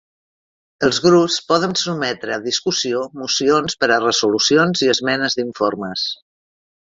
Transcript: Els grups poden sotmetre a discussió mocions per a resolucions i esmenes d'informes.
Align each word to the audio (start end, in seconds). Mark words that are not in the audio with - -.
Els 0.85 0.99
grups 1.07 1.35
poden 1.51 1.75
sotmetre 1.81 2.33
a 2.37 2.41
discussió 2.45 3.03
mocions 3.25 3.77
per 3.83 3.91
a 3.97 4.01
resolucions 4.05 4.83
i 4.87 4.91
esmenes 4.95 5.39
d'informes. 5.43 6.09